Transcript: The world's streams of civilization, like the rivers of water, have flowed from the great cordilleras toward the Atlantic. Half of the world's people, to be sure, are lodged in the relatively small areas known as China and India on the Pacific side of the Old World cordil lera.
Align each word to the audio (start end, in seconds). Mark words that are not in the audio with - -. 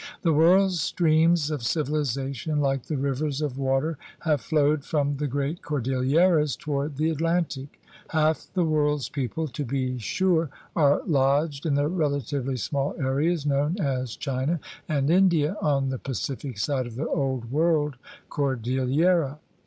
The 0.23 0.33
world's 0.33 0.81
streams 0.81 1.51
of 1.51 1.61
civilization, 1.61 2.59
like 2.59 2.87
the 2.87 2.97
rivers 2.97 3.39
of 3.39 3.59
water, 3.59 3.99
have 4.21 4.41
flowed 4.41 4.83
from 4.83 5.17
the 5.17 5.27
great 5.27 5.61
cordilleras 5.61 6.55
toward 6.57 6.97
the 6.97 7.11
Atlantic. 7.11 7.79
Half 8.07 8.45
of 8.47 8.53
the 8.55 8.63
world's 8.65 9.09
people, 9.09 9.47
to 9.49 9.63
be 9.63 9.99
sure, 9.99 10.49
are 10.75 11.03
lodged 11.05 11.67
in 11.67 11.75
the 11.75 11.87
relatively 11.87 12.57
small 12.57 12.95
areas 12.97 13.45
known 13.45 13.79
as 13.79 14.15
China 14.15 14.59
and 14.89 15.11
India 15.11 15.55
on 15.61 15.89
the 15.89 15.99
Pacific 15.99 16.57
side 16.57 16.87
of 16.87 16.95
the 16.95 17.07
Old 17.07 17.51
World 17.51 17.97
cordil 18.27 18.87
lera. 18.87 19.37